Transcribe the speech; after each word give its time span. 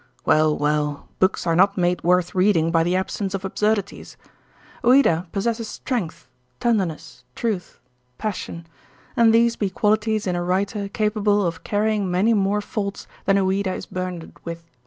Well, 0.25 0.57
well, 0.57 1.09
books 1.19 1.45
are 1.45 1.55
not 1.55 1.77
made 1.77 2.03
worth 2.03 2.33
reading 2.33 2.71
by 2.71 2.81
the 2.81 2.95
absence 2.95 3.35
of 3.35 3.45
absurdities. 3.45 4.17
Ouida 4.83 5.27
possesses 5.31 5.67
strength, 5.67 6.27
tenderness, 6.59 7.23
truth, 7.35 7.79
passion; 8.17 8.65
and 9.15 9.31
these 9.31 9.55
be 9.55 9.69
qualities 9.69 10.25
in 10.25 10.35
a 10.35 10.41
writer 10.43 10.87
capable 10.89 11.45
of 11.45 11.63
carrying 11.63 12.09
many 12.09 12.33
more 12.33 12.61
faults 12.61 13.05
than 13.25 13.37
Ouida 13.37 13.73
is 13.75 13.85
burdened 13.85 14.33
with. 14.43 14.63